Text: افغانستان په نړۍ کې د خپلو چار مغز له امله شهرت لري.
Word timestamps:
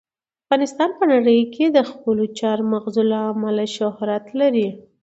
افغانستان 0.43 0.89
په 0.99 1.03
نړۍ 1.13 1.39
کې 1.53 1.65
د 1.75 1.77
خپلو 1.89 2.23
چار 2.39 2.59
مغز 2.71 2.95
له 3.11 3.19
امله 3.31 3.65
شهرت 3.77 4.25
لري. 4.39 4.67